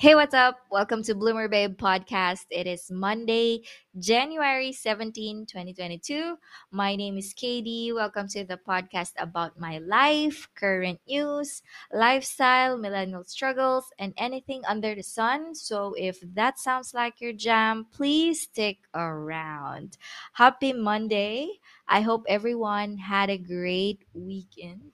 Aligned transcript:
Hey, 0.00 0.14
what's 0.14 0.32
up? 0.32 0.60
Welcome 0.70 1.02
to 1.10 1.14
Bloomer 1.16 1.48
Babe 1.48 1.76
Podcast. 1.76 2.46
It 2.50 2.68
is 2.68 2.88
Monday, 2.88 3.64
January 3.98 4.70
17, 4.70 5.44
2022. 5.44 6.38
My 6.70 6.94
name 6.94 7.18
is 7.18 7.34
Katie. 7.34 7.90
Welcome 7.92 8.28
to 8.28 8.44
the 8.44 8.58
podcast 8.62 9.14
about 9.18 9.58
my 9.58 9.78
life, 9.78 10.46
current 10.54 11.00
news, 11.08 11.62
lifestyle, 11.92 12.78
millennial 12.78 13.24
struggles, 13.24 13.90
and 13.98 14.14
anything 14.18 14.62
under 14.68 14.94
the 14.94 15.02
sun. 15.02 15.52
So 15.56 15.94
if 15.98 16.22
that 16.32 16.60
sounds 16.60 16.94
like 16.94 17.20
your 17.20 17.32
jam, 17.32 17.88
please 17.90 18.42
stick 18.42 18.78
around. 18.94 19.98
Happy 20.34 20.72
Monday. 20.72 21.58
I 21.88 22.02
hope 22.02 22.22
everyone 22.28 22.98
had 22.98 23.30
a 23.30 23.36
great 23.36 24.04
weekend. 24.14 24.92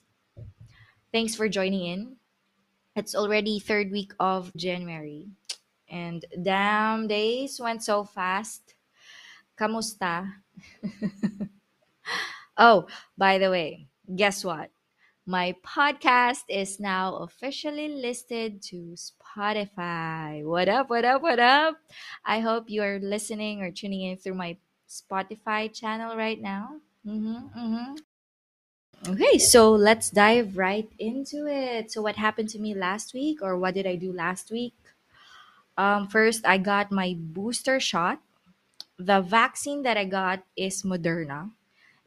Thanks 1.12 1.36
for 1.36 1.46
joining 1.46 1.84
in. 1.84 2.16
It's 2.96 3.14
already 3.14 3.58
third 3.58 3.90
week 3.90 4.12
of 4.20 4.54
January. 4.56 5.28
And 5.88 6.24
damn, 6.42 7.08
days 7.08 7.60
went 7.60 7.82
so 7.82 8.04
fast. 8.04 8.74
Kamusta? 9.58 10.32
Oh, 12.56 12.86
by 13.18 13.38
the 13.38 13.50
way, 13.50 13.88
guess 14.14 14.44
what? 14.44 14.70
My 15.26 15.56
podcast 15.66 16.44
is 16.48 16.78
now 16.78 17.16
officially 17.16 17.88
listed 17.88 18.62
to 18.70 18.94
Spotify. 18.94 20.44
What 20.44 20.68
up, 20.68 20.88
what 20.88 21.04
up, 21.04 21.22
what 21.22 21.40
up? 21.40 21.76
I 22.24 22.38
hope 22.40 22.70
you 22.70 22.82
are 22.82 23.00
listening 23.00 23.60
or 23.60 23.72
tuning 23.72 24.02
in 24.02 24.18
through 24.18 24.34
my 24.34 24.56
Spotify 24.88 25.72
channel 25.72 26.16
right 26.16 26.40
now. 26.40 26.78
Mm-hmm, 27.04 27.58
mm-hmm. 27.58 27.94
Okay, 29.04 29.36
so 29.36 29.68
let's 29.68 30.08
dive 30.08 30.56
right 30.56 30.88
into 30.98 31.44
it. 31.44 31.92
So, 31.92 32.00
what 32.00 32.16
happened 32.16 32.48
to 32.56 32.58
me 32.58 32.72
last 32.72 33.12
week, 33.12 33.44
or 33.44 33.52
what 33.60 33.76
did 33.76 33.84
I 33.86 34.00
do 34.00 34.08
last 34.16 34.48
week? 34.50 34.72
Um, 35.76 36.08
first, 36.08 36.40
I 36.48 36.56
got 36.56 36.88
my 36.88 37.12
booster 37.12 37.76
shot. 37.76 38.24
The 38.96 39.20
vaccine 39.20 39.82
that 39.84 40.00
I 40.00 40.08
got 40.08 40.40
is 40.56 40.88
Moderna, 40.88 41.52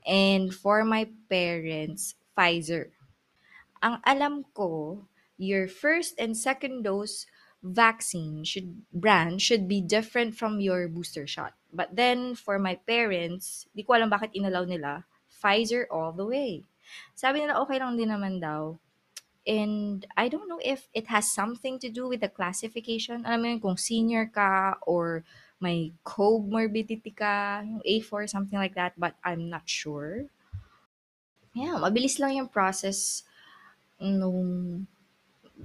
and 0.10 0.50
for 0.50 0.82
my 0.82 1.06
parents, 1.30 2.18
Pfizer. 2.34 2.90
Ang 3.86 4.02
alam 4.02 4.50
ko, 4.58 5.06
your 5.38 5.70
first 5.70 6.18
and 6.18 6.34
second 6.34 6.82
dose 6.82 7.30
vaccine 7.62 8.42
should 8.42 8.82
brand 8.90 9.38
should 9.38 9.70
be 9.70 9.86
different 9.86 10.34
from 10.34 10.58
your 10.58 10.90
booster 10.90 11.30
shot. 11.30 11.54
But 11.70 11.94
then 11.94 12.34
for 12.34 12.58
my 12.58 12.82
parents, 12.90 13.70
di 13.78 13.86
ko 13.86 13.94
alam 13.94 14.10
bakit 14.10 14.34
inalaw 14.34 14.66
nila 14.66 15.06
Pfizer 15.30 15.86
all 15.94 16.10
the 16.10 16.26
way. 16.26 16.66
Sabi 17.16 17.44
nila 17.44 17.60
okay 17.62 17.78
lang 17.80 17.98
din 17.98 18.10
naman 18.12 18.40
daw. 18.42 18.78
And 19.48 20.04
I 20.20 20.28
don't 20.28 20.52
know 20.52 20.60
if 20.60 20.92
it 20.92 21.08
has 21.08 21.32
something 21.32 21.80
to 21.80 21.88
do 21.88 22.08
with 22.12 22.20
the 22.20 22.28
classification. 22.28 23.24
Alam 23.24 23.40
mo 23.40 23.48
yun, 23.48 23.64
kung 23.64 23.78
senior 23.80 24.28
ka 24.28 24.76
or 24.84 25.24
may 25.64 25.96
comorbidity 26.04 27.16
ka, 27.16 27.64
yung 27.64 27.80
A4, 27.82 28.28
something 28.28 28.60
like 28.60 28.76
that, 28.76 28.94
but 29.00 29.16
I'm 29.24 29.48
not 29.48 29.64
sure. 29.64 30.28
Yeah, 31.56 31.80
mabilis 31.80 32.20
lang 32.20 32.36
yung 32.38 32.52
process 32.52 33.24
nung 33.98 34.86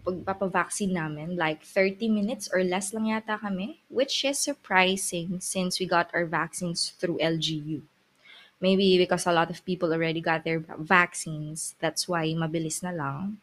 pagpapavaccine 0.01 0.95
namin. 0.95 1.37
Like 1.37 1.67
30 1.67 2.09
minutes 2.09 2.49
or 2.49 2.65
less 2.65 2.95
lang 2.95 3.11
yata 3.11 3.37
kami, 3.37 3.83
which 3.93 4.25
is 4.25 4.41
surprising 4.41 5.43
since 5.43 5.77
we 5.77 5.85
got 5.85 6.09
our 6.15 6.25
vaccines 6.25 6.95
through 6.97 7.21
LGU. 7.21 7.85
Maybe 8.63 8.97
because 8.97 9.27
a 9.27 9.35
lot 9.35 9.51
of 9.51 9.65
people 9.67 9.93
already 9.93 10.23
got 10.23 10.47
their 10.47 10.63
vaccines, 10.79 11.75
that's 11.83 12.07
why 12.07 12.31
mabilis 12.39 12.79
na 12.83 12.95
lang. 12.95 13.43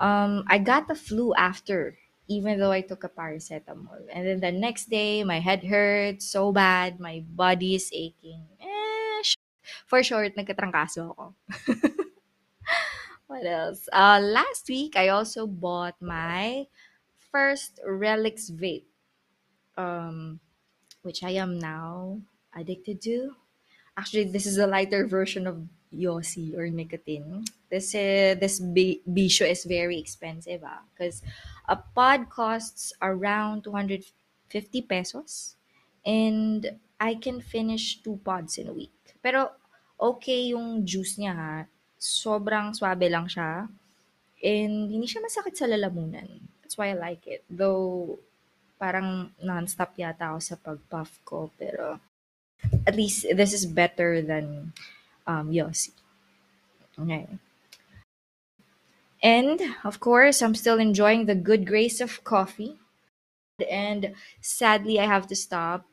Um, 0.00 0.48
I 0.48 0.56
got 0.56 0.88
the 0.88 0.96
flu 0.96 1.36
after, 1.36 2.00
even 2.26 2.58
though 2.58 2.72
I 2.72 2.80
took 2.80 3.04
a 3.04 3.12
paracetamol. 3.12 4.08
And 4.08 4.24
then 4.24 4.40
the 4.40 4.52
next 4.56 4.88
day, 4.88 5.22
my 5.22 5.44
head 5.44 5.62
hurts 5.68 6.24
so 6.24 6.50
bad, 6.50 6.98
my 6.98 7.20
body 7.28 7.76
is 7.76 7.92
aching. 7.92 8.48
Eh, 8.56 9.20
for 9.84 10.00
short, 10.02 10.32
nagkatrangkaso 10.32 11.12
ako. 11.12 11.36
What 13.30 13.46
else? 13.46 13.86
Uh, 13.92 14.18
last 14.18 14.66
week, 14.68 14.96
I 14.96 15.08
also 15.14 15.46
bought 15.46 15.94
my 16.02 16.66
first 17.30 17.78
Relix 17.86 18.50
vape, 18.50 18.90
um, 19.78 20.40
which 21.02 21.22
I 21.22 21.38
am 21.38 21.58
now 21.58 22.18
addicted 22.56 23.00
to. 23.02 23.36
Actually, 24.00 24.32
this 24.32 24.48
is 24.48 24.56
a 24.56 24.64
lighter 24.64 25.04
version 25.04 25.44
of 25.44 25.60
Yossi 25.92 26.56
or 26.56 26.72
nicotine. 26.72 27.44
This 27.68 27.92
is 27.92 28.40
this 28.40 28.56
bi- 28.56 29.04
bisho 29.04 29.44
is 29.44 29.68
very 29.68 30.00
expensive 30.00 30.64
ah, 30.64 30.80
because 30.88 31.20
a 31.68 31.76
pod 31.76 32.32
costs 32.32 32.96
around 33.04 33.68
250 33.68 34.08
pesos 34.88 35.60
and 36.06 36.80
I 36.96 37.12
can 37.20 37.44
finish 37.44 38.00
two 38.00 38.16
pods 38.24 38.56
in 38.56 38.72
a 38.72 38.72
week. 38.72 38.96
Pero 39.20 39.52
okay 40.00 40.56
yung 40.56 40.80
juice 40.88 41.20
niya 41.20 41.36
ha. 41.36 41.54
Sobrang 42.00 42.72
swabe 42.72 43.12
lang 43.12 43.28
siya 43.28 43.68
and 44.40 44.88
hindi 44.88 45.04
siya 45.04 45.20
masakit 45.20 45.52
sa 45.52 45.68
lalamunan. 45.68 46.40
That's 46.64 46.80
why 46.80 46.96
I 46.96 46.96
like 46.96 47.28
it. 47.28 47.44
Though 47.52 48.16
parang 48.80 49.36
non-stop 49.44 49.92
yata 50.00 50.32
ako 50.32 50.38
sa 50.40 50.56
pag-puff 50.56 51.20
ko 51.20 51.52
pero 51.60 52.00
at 52.86 52.96
least 52.96 53.26
this 53.34 53.52
is 53.52 53.66
better 53.66 54.22
than 54.22 54.72
um, 55.26 55.50
Yossi. 55.50 55.92
Okay. 56.98 57.26
And 59.22 59.60
of 59.84 60.00
course, 60.00 60.40
I'm 60.42 60.54
still 60.54 60.78
enjoying 60.78 61.26
the 61.26 61.34
good 61.34 61.66
grace 61.66 62.00
of 62.00 62.24
coffee. 62.24 62.76
And 63.70 64.14
sadly, 64.40 64.98
I 64.98 65.04
have 65.04 65.26
to 65.28 65.36
stop 65.36 65.84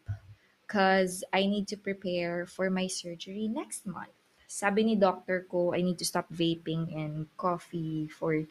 because 0.65 1.23
I 1.33 1.45
need 1.45 1.67
to 1.69 1.77
prepare 1.77 2.45
for 2.45 2.69
my 2.69 2.87
surgery 2.87 3.47
next 3.47 3.85
month. 3.85 4.15
Sabi 4.47 4.83
ni 4.83 4.95
doctor 4.95 5.45
ko, 5.51 5.73
I 5.75 5.83
need 5.83 5.99
to 5.99 6.07
stop 6.07 6.31
vaping 6.31 6.95
and 6.95 7.27
coffee 7.35 8.07
for 8.07 8.47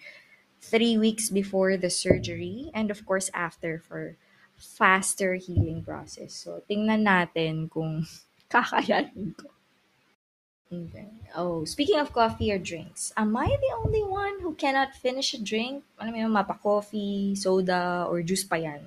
three 0.60 0.98
weeks 0.98 1.30
before 1.30 1.76
the 1.76 1.88
surgery 1.90 2.70
and 2.74 2.90
of 2.90 3.04
course 3.06 3.30
after 3.32 3.80
for 3.80 4.16
faster 4.56 5.36
healing 5.36 5.84
process. 5.84 6.34
So, 6.34 6.64
tingnan 6.64 7.04
natin 7.04 7.68
kung 7.68 8.08
kakayanin 8.52 9.36
ko. 9.36 9.52
Okay. 10.66 11.06
Oh, 11.38 11.62
speaking 11.62 12.02
of 12.02 12.10
coffee 12.10 12.50
or 12.50 12.58
drinks, 12.58 13.14
am 13.14 13.38
I 13.38 13.46
the 13.46 13.72
only 13.78 14.02
one 14.02 14.42
who 14.42 14.58
cannot 14.58 14.98
finish 14.98 15.30
a 15.30 15.38
drink? 15.38 15.86
Alam 15.94 16.10
mo 16.10 16.18
yung 16.26 16.34
mapa 16.34 16.58
coffee, 16.58 17.38
soda, 17.38 18.02
or 18.10 18.18
juice 18.26 18.42
pa 18.42 18.58
yan? 18.58 18.82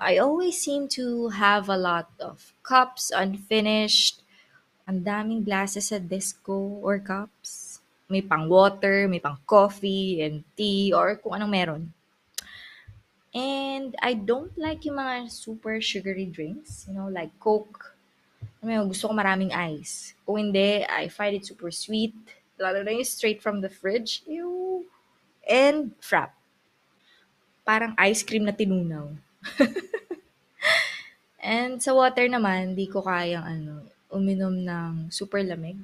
I 0.00 0.18
always 0.18 0.58
seem 0.58 0.88
to 0.98 1.28
have 1.28 1.68
a 1.68 1.78
lot 1.78 2.10
of 2.18 2.50
cups 2.66 3.14
unfinished. 3.14 4.26
Ang 4.90 5.06
daming 5.06 5.46
glasses 5.46 5.94
sa 5.94 6.02
disco 6.02 6.82
or 6.82 6.98
cups. 6.98 7.78
May 8.10 8.24
pang 8.24 8.50
water, 8.50 9.06
may 9.06 9.22
pang 9.22 9.38
coffee 9.46 10.18
and 10.18 10.42
tea 10.58 10.90
or 10.90 11.14
kung 11.14 11.38
anong 11.38 11.52
meron. 11.54 11.82
And 13.30 13.94
I 14.02 14.18
don't 14.18 14.50
like 14.58 14.82
yung 14.82 14.98
mga 14.98 15.30
super 15.30 15.78
sugary 15.78 16.26
drinks, 16.26 16.86
you 16.90 16.94
know, 16.94 17.06
like 17.06 17.30
Coke. 17.38 17.94
Mo 18.60 18.68
yun, 18.68 18.90
gusto 18.90 19.06
ko 19.06 19.14
maraming 19.14 19.54
ice. 19.54 20.18
Kung 20.26 20.50
hindi, 20.50 20.82
I 20.82 21.06
find 21.06 21.38
it 21.38 21.46
super 21.46 21.70
sweet. 21.70 22.12
Lalo 22.58 22.82
na 22.82 22.90
yung 22.90 23.06
straight 23.06 23.38
from 23.38 23.62
the 23.62 23.70
fridge. 23.70 24.26
Ew. 24.26 24.84
And 25.46 25.94
frap. 26.02 26.34
Parang 27.62 27.94
ice 27.96 28.26
cream 28.26 28.44
na 28.44 28.52
tinunaw. 28.52 29.14
And 31.40 31.80
sa 31.80 31.96
water 31.96 32.28
naman, 32.28 32.76
di 32.76 32.84
ko 32.84 33.00
kayang 33.00 33.46
ano, 33.46 33.80
uminom 34.12 34.60
ng 34.60 34.92
super 35.08 35.40
lamig. 35.40 35.78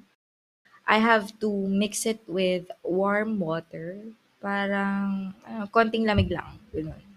I 0.85 0.99
have 0.99 1.33
to 1.41 1.49
mix 1.67 2.05
it 2.05 2.21
with 2.29 2.69
warm 2.85 3.39
water. 3.41 4.03
Parang 4.43 5.33
ano, 5.47 5.65
konting 5.73 6.05
lamig 6.05 6.29
lang. 6.29 6.61
Ganun. 6.75 7.16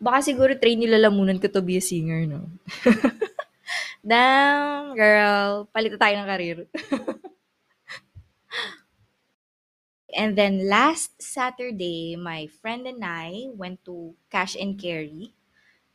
Baka 0.00 0.24
siguro 0.24 0.56
train 0.56 0.80
nila 0.80 0.96
lamunan 0.96 1.36
ko 1.36 1.46
to 1.52 1.60
be 1.60 1.76
a 1.76 1.84
singer, 1.84 2.24
no? 2.24 2.48
Damn, 4.00 4.96
girl. 4.96 5.68
Palito 5.68 6.00
tayo 6.00 6.16
ng 6.16 6.28
karir. 6.28 6.58
And 10.10 10.34
then 10.34 10.66
last 10.68 11.22
Saturday, 11.22 12.16
my 12.16 12.48
friend 12.48 12.86
and 12.86 13.04
I 13.04 13.46
went 13.54 13.84
to 13.84 14.14
Cash 14.30 14.56
and 14.58 14.74
Carry 14.74 15.30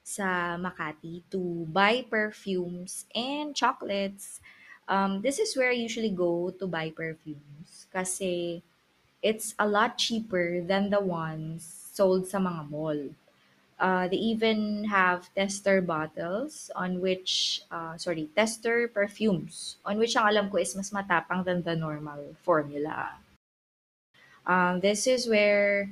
sa 0.04 0.56
Makati 0.56 1.24
to 1.34 1.66
buy 1.68 2.06
perfumes 2.08 3.06
and 3.14 3.56
chocolates. 3.56 4.40
Um, 4.88 5.22
this 5.22 5.40
is 5.40 5.58
where 5.58 5.72
I 5.72 5.78
usually 5.78 6.14
go 6.14 6.54
to 6.56 6.66
buy 6.68 6.94
perfumes 6.94 7.88
kasi 7.92 8.62
it's 9.22 9.56
a 9.60 9.68
lot 9.68 9.98
cheaper 9.98 10.62
than 10.62 10.90
the 10.94 11.02
ones 11.02 11.66
sold 11.92 12.28
sa 12.30 12.38
mga 12.40 12.70
mall. 12.70 13.02
Uh, 13.78 14.08
they 14.08 14.16
even 14.16 14.86
have 14.86 15.28
tester 15.36 15.82
bottles 15.82 16.72
on 16.76 17.02
which, 17.02 17.62
uh, 17.72 17.98
sorry, 17.98 18.30
tester 18.36 18.88
perfumes 18.88 19.76
on 19.84 20.00
which 20.00 20.16
ang 20.16 20.32
alam 20.32 20.48
ko 20.48 20.64
is 20.64 20.72
mas 20.80 20.96
matapang 20.96 21.44
than 21.44 21.60
the 21.60 21.76
normal 21.76 22.24
formula. 22.40 23.20
Um, 24.48 24.80
this 24.80 25.08
is 25.08 25.28
where 25.28 25.90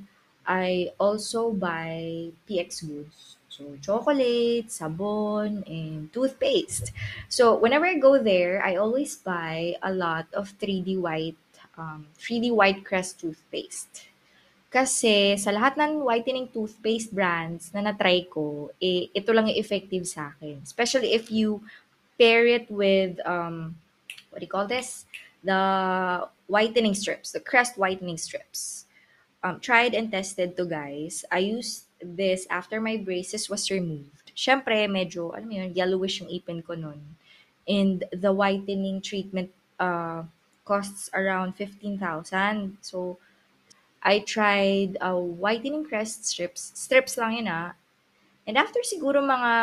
I 0.48 0.92
also 1.00 1.52
buy 1.52 2.32
PX 2.48 2.88
goods. 2.88 3.36
So, 3.50 3.78
chocolate, 3.82 4.72
sabon, 4.72 5.62
and 5.70 6.12
toothpaste. 6.12 6.92
So, 7.30 7.54
whenever 7.54 7.86
I 7.86 8.02
go 8.02 8.18
there, 8.18 8.64
I 8.66 8.78
always 8.78 9.16
buy 9.16 9.76
a 9.84 9.94
lot 9.94 10.26
of 10.34 10.58
3D 10.58 10.98
white, 10.98 11.38
um, 11.78 12.08
3D 12.18 12.50
white 12.50 12.84
crest 12.84 13.20
toothpaste. 13.20 14.10
Kasi 14.74 15.38
sa 15.38 15.54
lahat 15.54 15.78
ng 15.78 16.02
whitening 16.02 16.50
toothpaste 16.50 17.14
brands 17.14 17.70
na 17.78 17.86
na-try 17.86 18.25
ko, 18.25 18.74
eh, 18.81 19.06
ito 19.14 19.30
lang 19.30 19.46
yung 19.46 19.62
effective 19.62 20.02
sa 20.10 20.34
akin. 20.34 20.66
Especially 20.66 21.14
if 21.14 21.30
you 21.30 21.62
pair 22.18 22.50
it 22.50 22.66
with, 22.74 23.22
um, 23.22 23.78
what 24.34 24.42
do 24.42 24.50
you 24.50 24.50
call 24.50 24.66
this? 24.66 25.06
The 25.46 26.25
whitening 26.50 26.98
strips, 26.98 27.30
the 27.30 27.40
crest 27.40 27.78
whitening 27.78 28.18
strips. 28.18 28.90
Um, 29.46 29.62
tried 29.62 29.94
and 29.94 30.10
tested 30.10 30.58
to 30.58 30.66
guys. 30.66 31.22
I 31.30 31.46
used 31.46 31.86
this 32.02 32.50
after 32.50 32.81
my 32.81 32.98
braces 32.98 33.54
was 33.54 33.70
removed. 33.70 34.34
Siyempre, 34.34 34.90
medyo, 34.90 35.38
alam 35.38 35.54
mo 35.54 35.56
yun, 35.62 35.70
yellowish 35.78 36.25
yung 36.25 36.34
ipin 36.34 36.66
ko 36.66 36.74
nun. 36.74 36.98
And 37.70 38.10
the 38.10 38.34
whitening 38.34 39.06
treatment 39.06 39.54
uh, 39.78 40.25
costs 40.66 41.14
around 41.14 41.54
15,000. 41.62 42.81
So, 42.81 43.22
I 44.04 44.20
tried 44.20 45.00
uh, 45.00 45.16
whitening 45.16 45.88
crest 45.88 46.28
strips. 46.28 46.76
Strips 46.76 47.16
lang 47.16 47.40
yun 47.40 47.48
ah. 47.48 47.72
And 48.44 48.60
after 48.60 48.84
siguro 48.84 49.24
mga 49.24 49.54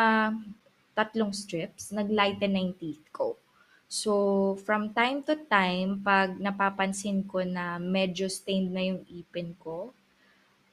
tatlong 0.97 1.29
strips, 1.29 1.93
nag-lighten 1.93 2.49
na 2.49 2.59
yung 2.65 2.73
teeth 2.73 3.05
ko. 3.13 3.37
So, 3.85 4.57
from 4.65 4.97
time 4.97 5.21
to 5.29 5.37
time, 5.45 6.01
pag 6.01 6.41
napapansin 6.41 7.27
ko 7.29 7.45
na 7.45 7.77
medyo 7.77 8.25
stained 8.31 8.73
na 8.73 8.81
yung 8.81 9.05
ipin 9.05 9.53
ko, 9.61 9.93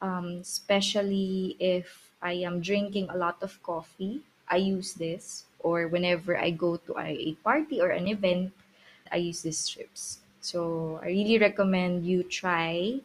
um, 0.00 0.40
especially 0.40 1.58
if 1.60 2.14
I 2.22 2.40
am 2.48 2.64
drinking 2.64 3.10
a 3.10 3.18
lot 3.18 3.42
of 3.44 3.60
coffee, 3.60 4.22
I 4.48 4.64
use 4.64 4.94
this. 4.94 5.44
Or 5.60 5.90
whenever 5.90 6.38
I 6.38 6.54
go 6.54 6.78
to 6.88 6.96
a, 6.96 7.34
party 7.42 7.82
or 7.82 7.90
an 7.90 8.06
event, 8.06 8.54
I 9.10 9.18
use 9.18 9.42
these 9.42 9.58
strips. 9.58 10.22
So, 10.40 11.00
I 11.02 11.10
really 11.10 11.38
recommend 11.38 12.06
you 12.06 12.22
try 12.22 13.02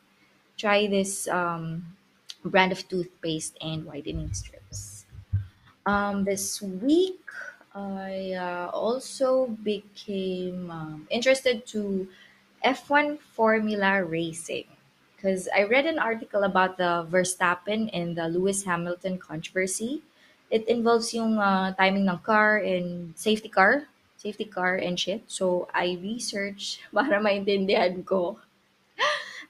try 0.57 0.87
this 0.87 1.27
um, 1.27 1.83
brand 2.45 2.71
of 2.71 2.87
toothpaste 2.87 3.57
and 3.61 3.85
whitening 3.85 4.33
strips. 4.33 5.05
Um, 5.85 6.23
this 6.23 6.61
week, 6.61 7.19
I 7.75 8.33
uh, 8.37 8.69
also 8.71 9.47
became 9.63 10.69
um, 10.69 11.07
interested 11.09 11.65
to 11.73 12.07
F1 12.63 13.19
Formula 13.19 14.03
Racing 14.03 14.67
because 15.15 15.49
I 15.55 15.63
read 15.63 15.85
an 15.85 15.99
article 15.99 16.43
about 16.43 16.77
the 16.77 17.07
Verstappen 17.09 17.89
and 17.93 18.15
the 18.15 18.27
Lewis 18.27 18.63
Hamilton 18.63 19.17
controversy. 19.17 20.03
It 20.51 20.67
involves 20.67 21.13
yung 21.13 21.39
uh, 21.39 21.73
timing 21.75 22.07
ng 22.07 22.19
car 22.19 22.57
and 22.57 23.15
safety 23.15 23.49
car, 23.49 23.87
safety 24.17 24.45
car 24.45 24.75
and 24.75 24.99
shit. 24.99 25.23
So 25.27 25.67
I 25.73 25.97
researched 25.99 26.79
para 26.93 27.19
maintindihan 27.19 28.05
ko 28.05 28.42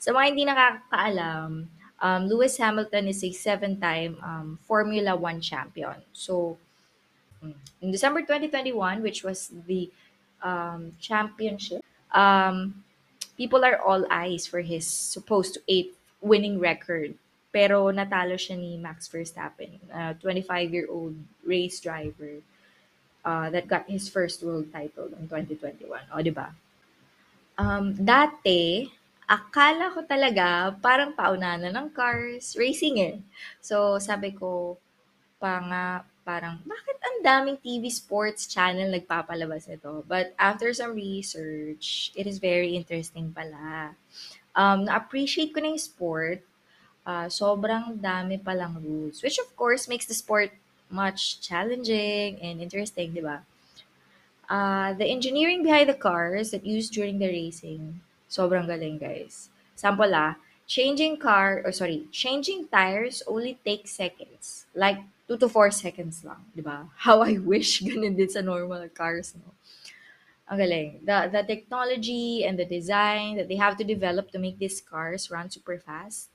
Sa 0.04 0.12
mga 0.12 0.26
hindi 0.36 0.44
nakakaalam, 0.44 1.64
um, 2.04 2.22
Lewis 2.28 2.60
Hamilton 2.60 3.08
is 3.08 3.24
a 3.24 3.32
seven-time 3.32 4.20
um, 4.20 4.60
Formula 4.68 5.16
One 5.16 5.40
champion. 5.40 5.96
So, 6.12 6.60
mm, 7.40 7.56
in 7.80 7.88
December 7.88 8.20
2021, 8.28 9.00
which 9.00 9.24
was 9.24 9.48
the 9.64 9.88
um, 10.44 10.92
championship, 11.00 11.80
um, 12.12 12.84
people 13.40 13.64
are 13.64 13.80
all 13.80 14.04
eyes 14.12 14.44
for 14.44 14.60
his 14.60 14.84
supposed 14.84 15.56
to 15.56 15.64
eighth 15.72 15.96
winning 16.20 16.60
record. 16.60 17.16
Pero 17.56 17.88
natalo 17.88 18.36
siya 18.36 18.60
ni 18.60 18.76
Max 18.76 19.08
Verstappen, 19.08 19.80
a 19.88 20.20
25-year-old 20.20 21.16
race 21.48 21.80
driver 21.80 22.44
uh, 23.24 23.48
that 23.56 23.72
got 23.72 23.88
his 23.88 24.12
first 24.12 24.44
world 24.44 24.68
title 24.68 25.08
in 25.16 25.32
2021. 25.32 25.88
O, 26.12 26.20
di 26.20 26.34
ba? 26.36 26.52
Um, 27.56 27.96
dati, 27.96 28.92
akala 29.34 29.90
ko 29.90 30.06
talaga 30.06 30.78
parang 30.78 31.18
paunahan 31.18 31.66
na 31.66 31.74
ng 31.74 31.90
cars, 31.90 32.54
racing 32.54 33.02
eh. 33.02 33.16
So, 33.66 33.98
sabi 33.98 34.38
ko 34.38 34.78
pa 35.42 35.58
nga 35.66 35.86
parang, 36.22 36.62
bakit 36.64 36.98
ang 37.02 37.18
daming 37.26 37.58
TV 37.58 37.90
sports 37.90 38.46
channel 38.46 38.94
nagpapalabas 38.94 39.66
nito? 39.66 40.06
But 40.06 40.38
after 40.38 40.70
some 40.72 40.94
research, 40.94 42.14
it 42.14 42.30
is 42.30 42.38
very 42.38 42.78
interesting 42.78 43.34
pala. 43.34 43.98
Um, 44.54 44.86
na-appreciate 44.86 45.52
ko 45.52 45.60
na 45.60 45.74
yung 45.74 45.82
sport. 45.82 46.40
Uh, 47.04 47.28
sobrang 47.28 48.00
dami 48.00 48.40
palang 48.40 48.80
rules. 48.80 49.20
Which 49.20 49.42
of 49.42 49.50
course 49.58 49.90
makes 49.90 50.08
the 50.08 50.16
sport 50.16 50.54
much 50.88 51.42
challenging 51.42 52.40
and 52.40 52.62
interesting, 52.62 53.12
di 53.12 53.20
ba? 53.20 53.44
Uh, 54.48 54.94
the 54.94 55.10
engineering 55.10 55.66
behind 55.66 55.90
the 55.90 55.98
cars 55.98 56.54
that 56.54 56.64
used 56.64 56.94
during 56.94 57.18
the 57.18 57.28
racing, 57.28 58.00
sobrang 58.34 58.66
galing 58.66 58.98
guys. 58.98 59.54
Sample 59.78 60.10
ah, 60.18 60.42
changing 60.66 61.22
car, 61.22 61.62
or 61.62 61.72
sorry, 61.72 62.10
changing 62.10 62.66
tires 62.74 63.22
only 63.30 63.62
takes 63.62 63.94
seconds. 63.94 64.66
Like 64.74 64.98
2 65.30 65.38
to 65.38 65.48
4 65.48 65.70
seconds 65.70 66.26
lang, 66.26 66.42
di 66.58 66.66
ba? 66.66 66.90
How 67.06 67.22
I 67.22 67.38
wish 67.38 67.86
ganun 67.86 68.18
din 68.18 68.30
sa 68.30 68.42
normal 68.42 68.90
cars, 68.90 69.38
no? 69.38 69.54
Ang 70.50 70.60
galing. 70.60 70.90
The, 71.06 71.30
the 71.32 71.44
technology 71.46 72.44
and 72.44 72.58
the 72.58 72.68
design 72.68 73.38
that 73.38 73.48
they 73.48 73.56
have 73.56 73.78
to 73.80 73.86
develop 73.86 74.34
to 74.34 74.42
make 74.42 74.60
these 74.60 74.82
cars 74.82 75.30
run 75.32 75.48
super 75.54 75.80
fast, 75.80 76.34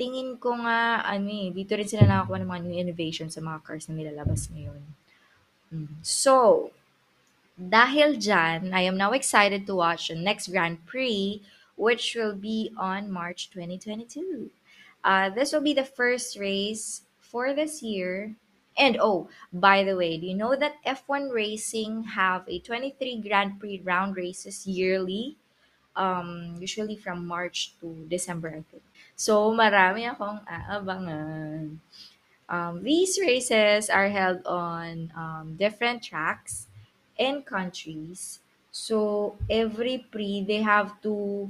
tingin 0.00 0.40
ko 0.40 0.56
nga, 0.62 1.04
ano 1.04 1.28
eh, 1.28 1.52
dito 1.52 1.76
rin 1.76 1.88
sila 1.88 2.08
nakakuha 2.08 2.40
ng 2.40 2.50
mga 2.52 2.62
new 2.64 2.76
innovation 2.76 3.28
sa 3.28 3.44
mga 3.44 3.60
cars 3.64 3.88
na 3.88 3.96
nilalabas 3.96 4.48
ngayon. 4.52 4.80
Mm. 5.72 6.00
So, 6.00 6.68
dahil 7.56 8.20
dyan, 8.20 8.76
I 8.76 8.84
am 8.84 9.00
now 9.00 9.12
excited 9.16 9.66
to 9.66 9.74
watch 9.74 10.08
the 10.08 10.14
next 10.14 10.48
Grand 10.52 10.84
Prix, 10.84 11.40
which 11.76 12.14
will 12.14 12.36
be 12.36 12.70
on 12.76 13.10
March 13.10 13.48
2022. 13.50 14.50
Uh, 15.02 15.30
this 15.30 15.52
will 15.52 15.64
be 15.64 15.72
the 15.72 15.84
first 15.84 16.36
race 16.38 17.02
for 17.20 17.54
this 17.54 17.82
year. 17.82 18.36
And 18.76 18.98
oh, 19.00 19.28
by 19.52 19.84
the 19.84 19.96
way, 19.96 20.18
do 20.20 20.26
you 20.26 20.36
know 20.36 20.54
that 20.54 20.76
F1 20.84 21.32
Racing 21.32 22.12
have 22.12 22.44
a 22.46 22.60
23 22.60 23.24
Grand 23.24 23.58
Prix 23.58 23.80
round 23.84 24.16
races 24.16 24.66
yearly? 24.66 25.36
Um, 25.96 26.60
usually 26.60 26.96
from 26.96 27.26
March 27.26 27.72
to 27.80 28.04
December, 28.08 28.48
I 28.48 28.60
think. 28.68 28.84
So, 29.16 29.48
marami 29.56 30.04
akong 30.04 30.44
aabangan. 30.44 31.80
Um, 32.52 32.84
these 32.84 33.16
races 33.16 33.88
are 33.88 34.12
held 34.12 34.44
on 34.44 35.10
um, 35.16 35.56
different 35.56 36.04
tracks 36.04 36.68
and 37.18 37.44
countries. 37.44 38.40
So 38.70 39.36
every 39.48 40.04
pre, 40.10 40.44
they 40.44 40.60
have 40.62 41.00
to 41.02 41.48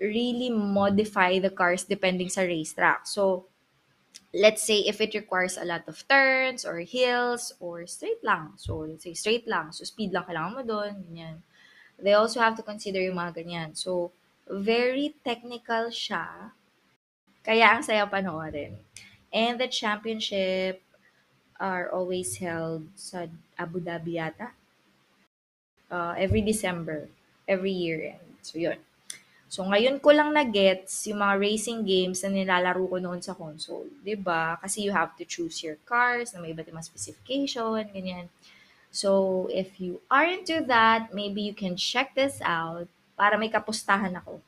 really 0.00 0.50
modify 0.50 1.38
the 1.38 1.50
cars 1.50 1.82
depending 1.82 2.30
sa 2.30 2.42
racetrack. 2.42 3.06
So 3.06 3.46
let's 4.32 4.62
say 4.62 4.86
if 4.86 5.00
it 5.00 5.14
requires 5.14 5.58
a 5.58 5.66
lot 5.66 5.88
of 5.88 6.06
turns 6.06 6.64
or 6.64 6.78
hills 6.86 7.52
or 7.60 7.86
straight 7.86 8.22
lang. 8.22 8.54
So 8.56 8.86
let's 8.86 9.04
say 9.04 9.14
straight 9.14 9.48
lang. 9.48 9.72
So 9.72 9.84
speed 9.84 10.14
lang 10.14 10.30
kailangan 10.30 10.54
mo 10.54 10.62
doon. 10.62 11.02
Ganyan. 11.10 11.42
They 11.98 12.14
also 12.14 12.38
have 12.38 12.54
to 12.56 12.62
consider 12.62 13.02
yung 13.02 13.18
mga 13.18 13.42
ganyan. 13.42 13.70
So 13.74 14.14
very 14.46 15.18
technical 15.26 15.90
siya. 15.90 16.54
Kaya 17.42 17.74
ang 17.74 17.82
saya 17.82 18.06
panoorin. 18.06 18.78
And 19.34 19.58
the 19.58 19.68
championship 19.68 20.80
are 21.58 21.90
always 21.90 22.38
held 22.38 22.86
sa 22.94 23.26
Abu 23.58 23.82
Dhabi 23.82 24.22
yata 24.22 24.54
uh, 25.90 26.14
every 26.16 26.40
December, 26.42 27.08
every 27.46 27.72
year 27.72 28.16
end. 28.16 28.28
So, 28.42 28.58
yun. 28.58 28.78
So, 29.48 29.64
ngayon 29.64 30.04
ko 30.04 30.12
lang 30.12 30.36
na-gets 30.36 31.08
yung 31.08 31.24
mga 31.24 31.34
racing 31.40 31.80
games 31.88 32.20
na 32.20 32.28
nilalaro 32.28 32.84
ko 32.84 32.96
noon 33.00 33.24
sa 33.24 33.32
console. 33.32 33.88
ba 33.88 34.04
diba? 34.04 34.42
Kasi 34.60 34.84
you 34.84 34.92
have 34.92 35.16
to 35.16 35.24
choose 35.24 35.64
your 35.64 35.80
cars 35.88 36.36
na 36.36 36.44
may 36.44 36.52
iba't 36.52 36.68
ibang 36.68 36.84
specification, 36.84 37.80
ganyan. 37.96 38.28
So, 38.92 39.48
if 39.52 39.80
you 39.80 40.00
are 40.10 40.24
into 40.24 40.64
that, 40.68 41.12
maybe 41.16 41.40
you 41.42 41.54
can 41.56 41.76
check 41.76 42.12
this 42.16 42.40
out 42.44 42.88
para 43.16 43.36
may 43.40 43.48
kapustahan 43.52 44.16
ako. 44.20 44.40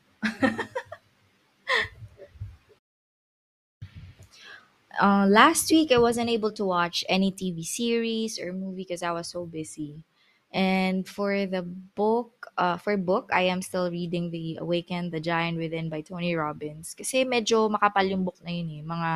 uh, 5.00 5.26
last 5.28 5.70
week, 5.70 5.92
I 5.92 5.98
wasn't 5.98 6.30
able 6.30 6.52
to 6.52 6.64
watch 6.64 7.04
any 7.08 7.32
TV 7.32 7.62
series 7.62 8.38
or 8.38 8.52
movie 8.52 8.84
because 8.84 9.02
I 9.02 9.12
was 9.12 9.28
so 9.28 9.44
busy. 9.46 10.02
And 10.50 11.06
for 11.06 11.46
the 11.46 11.62
book, 11.94 12.50
uh, 12.58 12.76
for 12.76 12.96
book, 12.96 13.30
I 13.32 13.42
am 13.46 13.62
still 13.62 13.90
reading 13.90 14.30
The 14.30 14.58
Awaken, 14.60 15.10
The 15.10 15.20
Giant 15.20 15.58
Within 15.58 15.88
by 15.88 16.02
Tony 16.02 16.34
Robbins. 16.34 16.94
Kasi 16.94 17.22
medyo 17.22 17.70
makapal 17.70 18.10
yung 18.10 18.26
book 18.26 18.38
na 18.42 18.50
yun 18.50 18.70
eh. 18.70 18.82
Mga 18.82 19.10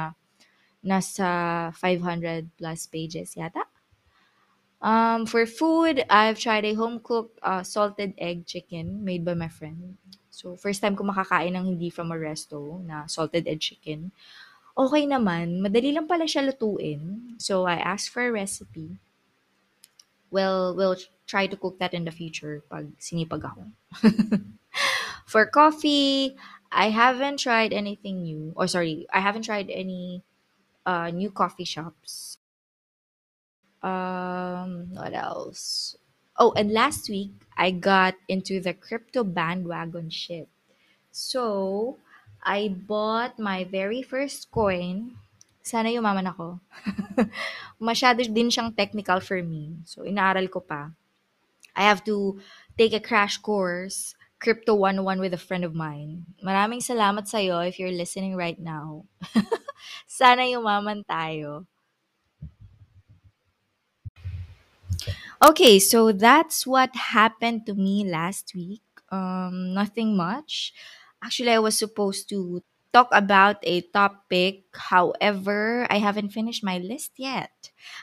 nasa 0.87 1.29
500 1.75 2.47
plus 2.55 2.87
pages 2.87 3.35
yata. 3.35 3.67
Um, 4.85 5.25
for 5.25 5.47
food, 5.47 6.05
I've 6.13 6.39
tried 6.39 6.69
a 6.69 6.77
home-cooked 6.77 7.41
uh, 7.43 7.63
salted 7.65 8.13
egg 8.19 8.45
chicken 8.45 9.03
made 9.03 9.25
by 9.25 9.33
my 9.33 9.49
friend. 9.49 9.97
So, 10.29 10.61
first 10.61 10.85
time 10.85 10.95
ko 10.95 11.09
makakain 11.09 11.57
ng 11.57 11.65
hindi 11.75 11.89
from 11.89 12.13
a 12.13 12.19
resto 12.21 12.85
na 12.85 13.09
salted 13.09 13.49
egg 13.49 13.65
chicken. 13.65 14.13
Okay 14.75 15.07
naman, 15.07 15.63
madali 15.63 15.95
lang 15.95 16.11
pala 16.11 16.27
siya 16.27 16.43
lutuin. 16.51 17.39
So 17.39 17.63
I 17.63 17.79
asked 17.79 18.11
for 18.11 18.27
a 18.27 18.35
recipe. 18.35 18.99
Well, 20.35 20.75
we'll 20.75 20.99
try 21.31 21.47
to 21.47 21.57
cook 21.57 21.79
that 21.79 21.95
in 21.95 22.05
the 22.05 22.11
future 22.11 22.67
pag 22.67 22.91
sinipag 22.99 23.45
ako. 23.47 23.63
For 25.31 25.47
coffee, 25.47 26.37
I 26.73 26.91
haven't 26.91 27.39
tried 27.39 27.73
anything 27.73 28.23
new. 28.23 28.53
Or 28.57 28.67
sorry, 28.67 29.07
I 29.13 29.21
haven't 29.21 29.47
tried 29.47 29.71
any 29.71 30.23
uh, 30.87 31.11
new 31.11 31.31
coffee 31.31 31.65
shops. 31.69 32.39
Um, 33.83 34.95
what 34.95 35.13
else? 35.15 35.97
Oh, 36.37 36.53
and 36.57 36.73
last 36.73 37.09
week 37.09 37.33
I 37.57 37.71
got 37.71 38.15
into 38.29 38.61
the 38.61 38.75
crypto 38.75 39.23
bandwagon 39.23 40.11
shit. 40.11 40.49
So, 41.13 41.99
I 42.43 42.69
bought 42.69 43.39
my 43.39 43.65
very 43.65 44.03
first 44.03 44.51
coin. 44.51 45.17
Sana 45.65 45.89
yumaman 45.89 46.29
ako. 46.29 46.61
Masyado 47.89 48.21
din 48.29 48.53
siyang 48.53 48.77
technical 48.77 49.19
for 49.25 49.41
me. 49.41 49.81
So, 49.89 50.05
inaaral 50.05 50.47
ko 50.53 50.61
pa. 50.61 50.93
I 51.77 51.83
have 51.91 52.03
to 52.11 52.41
take 52.79 52.95
a 52.97 53.03
crash 53.03 53.37
course, 53.39 54.15
Crypto 54.43 54.75
101 54.77 55.21
with 55.25 55.35
a 55.35 55.41
friend 55.41 55.65
of 55.65 55.75
mine. 55.75 56.27
Maraming 56.45 56.83
salamat 56.85 57.27
sa'yo 57.31 57.65
if 57.65 57.79
you're 57.81 57.95
listening 57.95 58.37
right 58.37 58.59
now. 58.61 59.07
Sana 60.09 60.45
yumaman 60.49 61.05
tayo. 61.09 61.67
Okay, 65.43 65.79
so 65.79 66.13
that's 66.13 66.67
what 66.67 66.95
happened 66.97 67.67
to 67.67 67.75
me 67.75 68.05
last 68.05 68.53
week. 68.55 68.83
Um, 69.11 69.75
nothing 69.75 70.17
much. 70.17 70.73
Actually, 71.23 71.53
I 71.53 71.59
was 71.59 71.79
supposed 71.79 72.29
to 72.31 72.63
talk 72.95 73.11
about 73.11 73.59
a 73.67 73.83
topic. 73.91 74.71
However, 74.73 75.87
I 75.91 75.99
haven't 75.99 76.31
finished 76.31 76.63
my 76.63 76.79
list 76.79 77.19
yet. 77.19 77.51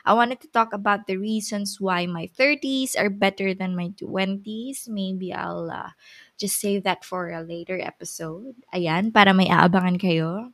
I 0.04 0.14
wanted 0.14 0.42
to 0.44 0.52
talk 0.52 0.74
about 0.76 1.08
the 1.08 1.16
reasons 1.16 1.80
why 1.80 2.06
my 2.06 2.28
30s 2.28 3.00
are 3.00 3.10
better 3.10 3.56
than 3.56 3.80
my 3.80 3.96
20s. 3.96 4.92
Maybe 4.92 5.32
I'll 5.32 5.72
uh, 5.72 5.96
just 6.38 6.60
save 6.60 6.84
that 6.84 7.06
for 7.08 7.32
a 7.32 7.40
later 7.42 7.80
episode. 7.80 8.60
Ayan, 8.76 9.16
para 9.16 9.32
may 9.32 9.48
aabangan 9.48 9.96
kayo. 9.96 10.52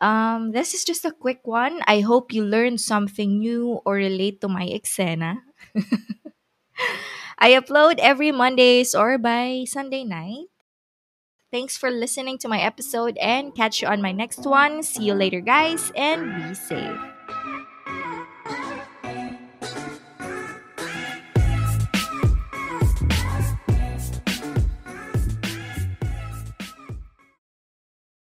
Um, 0.00 0.52
this 0.52 0.74
is 0.74 0.84
just 0.84 1.04
a 1.04 1.12
quick 1.12 1.46
one. 1.46 1.80
I 1.86 2.00
hope 2.00 2.32
you 2.32 2.44
learned 2.44 2.80
something 2.80 3.38
new 3.38 3.80
or 3.86 4.00
relate 4.02 4.40
to 4.42 4.48
my 4.48 4.66
eksena. 4.66 5.44
I 7.38 7.52
upload 7.52 7.98
every 7.98 8.30
Mondays 8.32 8.94
or 8.94 9.18
by 9.18 9.64
Sunday 9.66 10.04
night. 10.04 10.46
Thanks 11.52 11.76
for 11.76 11.90
listening 11.90 12.38
to 12.38 12.48
my 12.48 12.60
episode 12.60 13.16
and 13.18 13.54
catch 13.54 13.82
you 13.82 13.88
on 13.88 14.00
my 14.00 14.12
next 14.12 14.46
one. 14.46 14.82
See 14.82 15.04
you 15.04 15.14
later, 15.14 15.40
guys, 15.40 15.90
and 15.96 16.48
be 16.48 16.54
safe. 16.54 17.09